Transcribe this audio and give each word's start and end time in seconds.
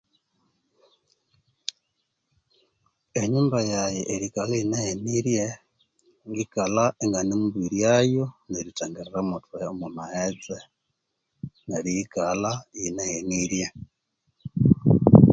Enyumba 3.21 3.59
yayi 3.71 4.01
erikalha 4.13 4.55
eyinahenirye 4.57 5.45
ngikalha 6.29 6.85
inganemubiryayo 7.03 8.23
neryuthangirira 8.49 9.19
mwo 9.27 9.37
thughe 9.43 9.61
omwa 9.71 9.87
maghetse 9.97 10.57
neru 11.67 11.89
yikalha 11.95 12.51
iyinahenirye 12.77 13.67